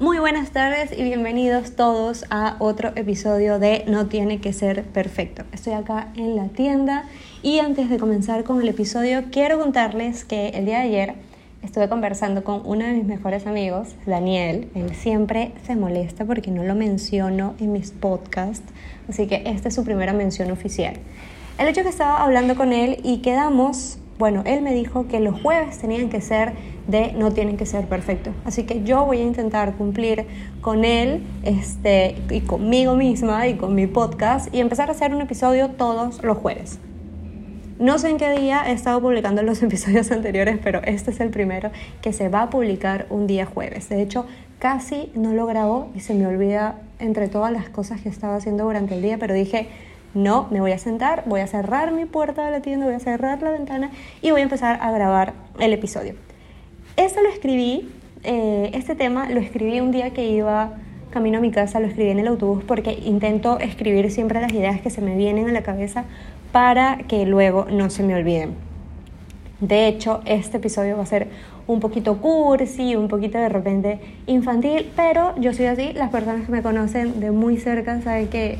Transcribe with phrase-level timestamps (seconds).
[0.00, 5.42] Muy buenas tardes y bienvenidos todos a otro episodio de No tiene que ser perfecto.
[5.50, 7.06] Estoy acá en la tienda
[7.42, 11.14] y antes de comenzar con el episodio quiero contarles que el día de ayer
[11.64, 14.68] estuve conversando con uno de mis mejores amigos, Daniel.
[14.76, 18.72] Él siempre se molesta porque no lo menciono en mis podcasts,
[19.08, 20.94] así que esta es su primera mención oficial.
[21.58, 25.42] El hecho que estaba hablando con él y quedamos, bueno, él me dijo que los
[25.42, 26.52] jueves tenían que ser
[26.88, 28.34] de no tienen que ser perfectos.
[28.44, 30.26] Así que yo voy a intentar cumplir
[30.60, 35.20] con él este, y conmigo misma y con mi podcast y empezar a hacer un
[35.20, 36.80] episodio todos los jueves.
[37.78, 41.30] No sé en qué día he estado publicando los episodios anteriores, pero este es el
[41.30, 41.70] primero
[42.02, 43.88] que se va a publicar un día jueves.
[43.88, 44.26] De hecho,
[44.58, 48.64] casi no lo grabo y se me olvida entre todas las cosas que estaba haciendo
[48.64, 49.68] durante el día, pero dije,
[50.14, 53.00] no, me voy a sentar, voy a cerrar mi puerta de la tienda, voy a
[53.00, 53.90] cerrar la ventana
[54.22, 56.14] y voy a empezar a grabar el episodio.
[56.98, 57.88] Esto lo escribí,
[58.24, 60.72] eh, este tema lo escribí un día que iba
[61.10, 64.80] camino a mi casa, lo escribí en el autobús porque intento escribir siempre las ideas
[64.80, 66.06] que se me vienen a la cabeza
[66.50, 68.56] para que luego no se me olviden.
[69.60, 71.28] De hecho, este episodio va a ser
[71.68, 76.50] un poquito cursi, un poquito de repente infantil, pero yo soy así, las personas que
[76.50, 78.58] me conocen de muy cerca saben que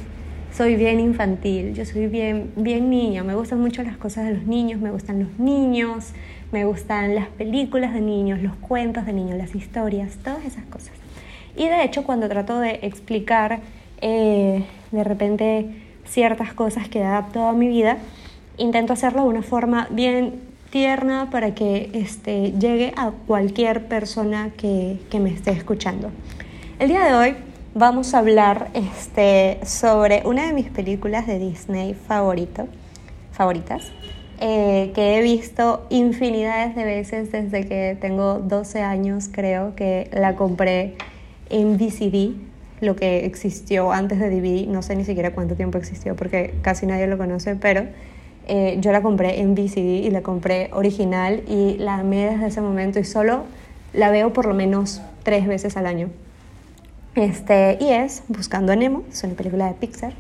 [0.59, 4.43] soy bien infantil, yo soy bien, bien niña, me gustan mucho las cosas de los
[4.43, 6.07] niños, me gustan los niños,
[6.51, 10.91] me gustan las películas de niños, los cuentos de niños, las historias, todas esas cosas.
[11.57, 13.61] Y de hecho cuando trato de explicar
[14.01, 15.71] eh, de repente
[16.05, 17.99] ciertas cosas que adapto a mi vida,
[18.57, 24.99] intento hacerlo de una forma bien tierna para que este, llegue a cualquier persona que,
[25.09, 26.11] que me esté escuchando.
[26.81, 27.48] El día de hoy
[27.79, 32.67] vamos a hablar este, sobre una de mis películas de Disney favorito,
[33.31, 33.93] favoritas,
[34.41, 40.35] eh, que he visto infinidades de veces desde que tengo 12 años, creo que la
[40.35, 40.97] compré
[41.51, 42.35] en VCD,
[42.81, 46.85] lo que existió antes de DVD, no sé ni siquiera cuánto tiempo existió porque casi
[46.85, 47.85] nadie lo conoce, pero
[48.49, 52.61] eh, yo la compré en VCD y la compré original y la amé desde ese
[52.61, 53.45] momento y solo
[53.93, 56.11] la veo por lo menos tres veces al año.
[57.19, 60.13] Este, y es Buscando a Nemo, es una película de Pixar,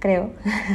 [0.00, 0.30] creo,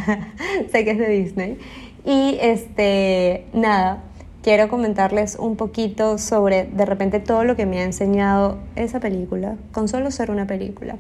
[0.72, 1.58] sé que es de Disney.
[2.06, 4.02] Y este, nada,
[4.44, 9.58] quiero comentarles un poquito sobre de repente todo lo que me ha enseñado esa película,
[9.74, 10.96] con solo ser una película.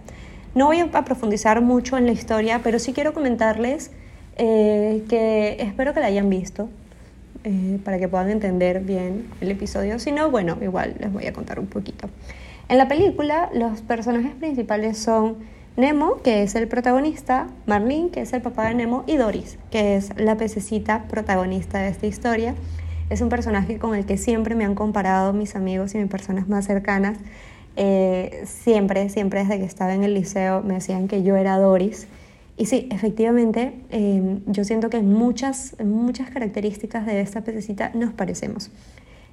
[0.53, 3.91] No voy a profundizar mucho en la historia, pero sí quiero comentarles
[4.35, 6.67] eh, que espero que la hayan visto
[7.45, 9.97] eh, para que puedan entender bien el episodio.
[9.97, 12.09] Si no, bueno, igual les voy a contar un poquito.
[12.69, 15.37] En la película, los personajes principales son
[15.77, 19.95] Nemo, que es el protagonista, Marlene, que es el papá de Nemo, y Doris, que
[19.95, 22.55] es la pececita protagonista de esta historia.
[23.09, 26.49] Es un personaje con el que siempre me han comparado mis amigos y mis personas
[26.49, 27.17] más cercanas.
[27.77, 32.07] Eh, siempre, siempre desde que estaba en el liceo me decían que yo era Doris.
[32.57, 38.71] Y sí, efectivamente, em, yo siento que muchas, muchas características de esta pececita nos parecemos.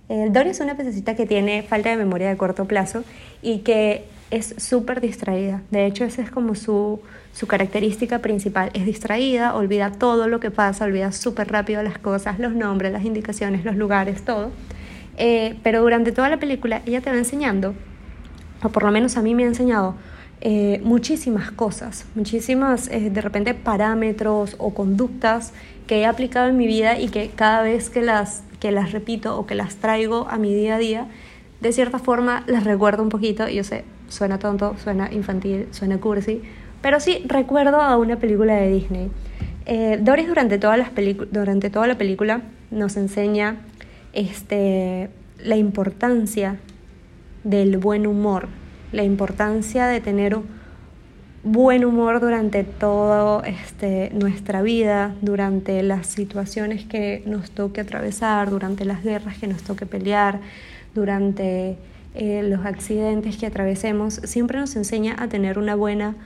[0.09, 3.05] El Doris es una pececita que tiene falta de memoria de corto plazo
[3.43, 5.63] y que es súper distraída.
[5.71, 7.01] De hecho, esa es como su,
[7.33, 8.71] su característica principal.
[8.75, 13.05] Es distraída, olvida todo lo que pasa, olvida súper rápido las cosas, los nombres, las
[13.05, 14.51] indicaciones, los lugares, todo.
[15.17, 17.75] Eh, pero durante toda la película ella te va enseñando,
[18.63, 19.95] o por lo menos a mí me ha enseñado,
[20.41, 25.53] eh, muchísimas cosas, muchísimas eh, de repente parámetros o conductas
[25.87, 29.39] que he aplicado en mi vida y que cada vez que las, que las repito
[29.39, 31.07] o que las traigo a mi día a día,
[31.61, 36.41] de cierta forma las recuerdo un poquito yo sé, suena tonto, suena infantil, suena cursi,
[36.81, 39.11] pero sí recuerdo a una película de Disney.
[39.67, 43.57] Eh, Doris durante, durante toda la película nos enseña
[44.15, 45.11] este,
[45.45, 46.57] la importancia
[47.43, 48.49] del buen humor,
[48.93, 50.39] la importancia de tener
[51.45, 58.85] buen humor durante toda este, nuestra vida, durante las situaciones que nos toque atravesar, durante
[58.85, 60.41] las guerras que nos toque pelear,
[60.95, 61.77] durante
[62.15, 66.17] eh, los accidentes que atravesemos, siempre nos enseña a tener una buena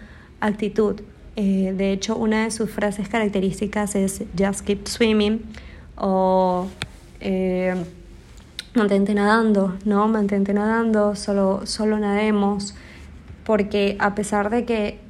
[0.40, 1.00] actitud.
[1.34, 5.42] Eh, de hecho, una de sus frases características es just keep swimming
[5.96, 6.68] o
[7.20, 7.74] eh,
[8.74, 10.06] mantente nadando, ¿no?
[10.08, 12.74] Mantente nadando, solo, solo nademos,
[13.44, 15.07] porque a pesar de que,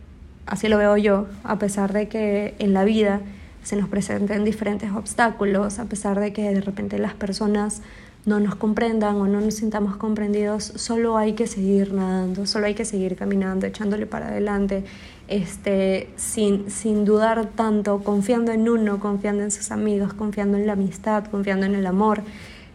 [0.49, 3.21] así lo veo yo, a pesar de que en la vida
[3.63, 7.83] se nos presenten diferentes obstáculos, a pesar de que de repente las personas
[8.25, 12.75] no nos comprendan o no nos sintamos comprendidos, solo hay que seguir nadando, solo hay
[12.75, 14.85] que seguir caminando, echándole para adelante,
[15.29, 20.75] este, sin, sin dudar tanto, confiando en uno, confiando en sus amigos, confiando en la
[20.75, 22.23] amistad, confiando en el amor,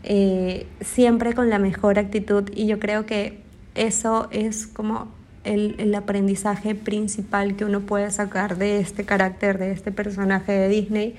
[0.04, 2.50] eh, siempre con la mejor actitud.
[2.54, 3.40] Y yo creo que
[3.75, 5.08] eso es como
[5.44, 10.69] el, el, aprendizaje principal que uno puede sacar de este carácter, de este personaje de
[10.69, 11.16] Disney,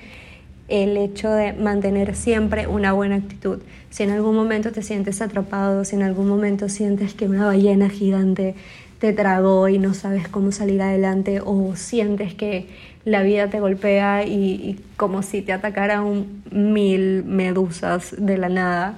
[0.67, 3.59] el hecho de mantener siempre una buena actitud.
[3.89, 7.89] Si en algún momento te sientes atrapado, si en algún momento sientes que una ballena
[7.89, 8.55] gigante
[8.99, 12.67] te tragó y no sabes cómo salir adelante o sientes que
[13.03, 18.97] la vida te golpea y, como si te atacaran mil medusas de la nada,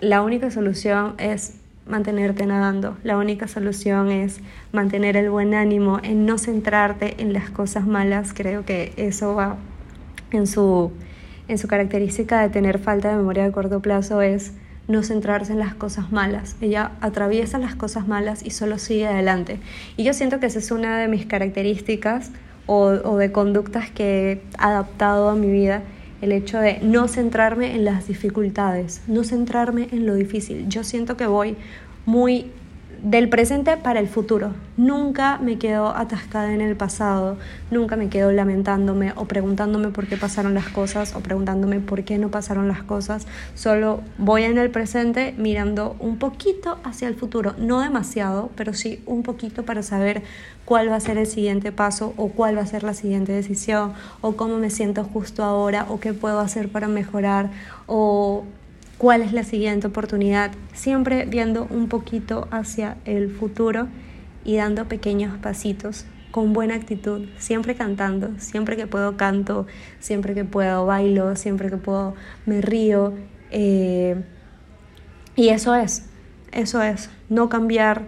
[0.00, 1.56] la única solución es
[1.90, 2.96] mantenerte nadando.
[3.02, 4.40] La única solución es
[4.72, 8.32] mantener el buen ánimo, en no centrarte en las cosas malas.
[8.32, 9.56] Creo que eso va
[10.30, 10.92] en su,
[11.48, 14.52] en su característica de tener falta de memoria de corto plazo es
[14.88, 16.56] no centrarse en las cosas malas.
[16.60, 19.58] Ella atraviesa las cosas malas y solo sigue adelante.
[19.96, 22.30] Y yo siento que esa es una de mis características
[22.66, 25.82] o, o de conductas que he adaptado a mi vida
[26.20, 30.68] el hecho de no centrarme en las dificultades, no centrarme en lo difícil.
[30.68, 31.56] Yo siento que voy
[32.06, 32.50] muy
[33.02, 34.52] del presente para el futuro.
[34.76, 37.38] Nunca me quedo atascada en el pasado,
[37.70, 42.18] nunca me quedo lamentándome o preguntándome por qué pasaron las cosas o preguntándome por qué
[42.18, 43.26] no pasaron las cosas.
[43.54, 49.02] Solo voy en el presente mirando un poquito hacia el futuro, no demasiado, pero sí
[49.06, 50.22] un poquito para saber
[50.64, 53.94] cuál va a ser el siguiente paso o cuál va a ser la siguiente decisión
[54.20, 57.50] o cómo me siento justo ahora o qué puedo hacer para mejorar
[57.86, 58.44] o
[59.00, 63.88] cuál es la siguiente oportunidad, siempre viendo un poquito hacia el futuro
[64.44, 69.66] y dando pequeños pasitos con buena actitud, siempre cantando, siempre que puedo canto,
[70.00, 72.14] siempre que puedo bailo, siempre que puedo
[72.44, 73.14] me río.
[73.50, 74.22] Eh,
[75.34, 76.04] y eso es,
[76.52, 78.02] eso es, no cambiar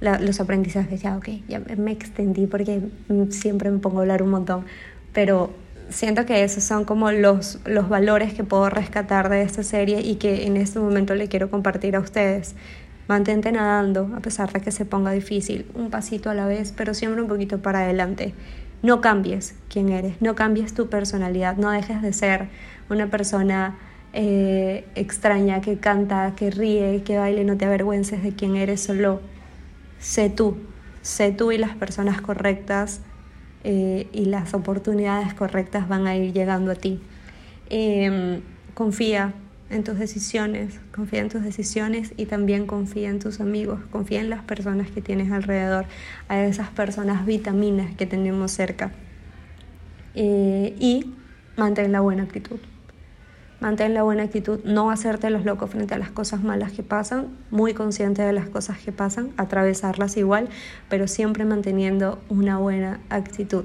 [0.00, 1.02] los aprendizajes.
[1.02, 2.82] Ya, ok, ya me extendí porque
[3.30, 4.64] siempre me pongo a hablar un montón,
[5.12, 10.00] pero siento que esos son como los, los valores que puedo rescatar de esta serie
[10.00, 12.54] y que en este momento le quiero compartir a ustedes.
[13.08, 16.92] Mantente nadando a pesar de que se ponga difícil, un pasito a la vez, pero
[16.92, 18.34] siempre un poquito para adelante.
[18.82, 22.48] No cambies quién eres, no cambies tu personalidad, no dejes de ser
[22.90, 23.78] una persona
[24.12, 29.20] eh, extraña que canta, que ríe, que baile, no te avergüences de quién eres, solo
[29.98, 30.56] sé tú,
[31.02, 33.00] sé tú y las personas correctas
[33.68, 37.00] eh, y las oportunidades correctas van a ir llegando a ti.
[37.68, 38.40] Em,
[38.74, 39.34] confía
[39.70, 44.30] en tus decisiones, confía en tus decisiones y también confía en tus amigos, confía en
[44.30, 45.86] las personas que tienes alrededor,
[46.28, 48.92] a esas personas vitaminas que tenemos cerca.
[50.14, 51.12] Eh, y
[51.56, 52.60] mantén la buena actitud.
[53.58, 57.28] Mantén la buena actitud, no hacerte los locos frente a las cosas malas que pasan,
[57.50, 60.48] muy consciente de las cosas que pasan, atravesarlas igual,
[60.90, 63.64] pero siempre manteniendo una buena actitud.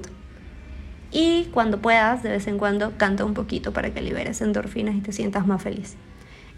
[1.10, 5.00] Y cuando puedas, de vez en cuando, canta un poquito para que liberes endorfinas y
[5.00, 5.94] te sientas más feliz.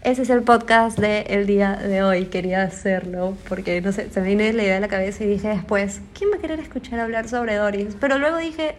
[0.01, 2.27] Ese es el podcast del día de hoy.
[2.27, 5.49] Quería hacerlo porque, no sé, se me vino la idea a la cabeza y dije
[5.49, 7.97] después, ¿quién va a querer escuchar hablar sobre Doris?
[7.99, 8.75] Pero luego dije,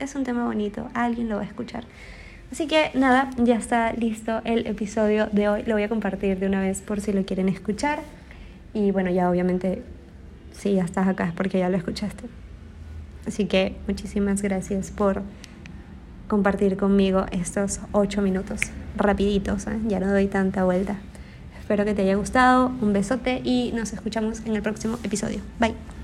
[0.00, 1.84] es un tema bonito, alguien lo va a escuchar.
[2.50, 5.62] Así que nada, ya está listo el episodio de hoy.
[5.66, 8.00] Lo voy a compartir de una vez por si lo quieren escuchar.
[8.72, 9.82] Y bueno, ya obviamente,
[10.52, 12.24] si ya estás acá es porque ya lo escuchaste.
[13.26, 15.22] Así que muchísimas gracias por
[16.28, 18.60] compartir conmigo estos ocho minutos
[18.96, 19.66] rapiditos.
[19.66, 19.78] ¿eh?
[19.86, 20.96] Ya no doy tanta vuelta.
[21.60, 22.72] Espero que te haya gustado.
[22.80, 25.40] Un besote y nos escuchamos en el próximo episodio.
[25.60, 25.97] Bye.